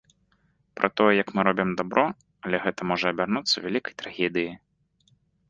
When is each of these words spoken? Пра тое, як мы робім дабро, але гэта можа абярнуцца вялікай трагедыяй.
Пра 0.79 0.87
тое, 1.01 1.09
як 1.23 1.29
мы 1.39 1.43
робім 1.47 1.73
дабро, 1.81 2.05
але 2.47 2.57
гэта 2.65 2.81
можа 2.93 3.05
абярнуцца 3.13 3.55
вялікай 3.67 3.93
трагедыяй. 4.05 4.51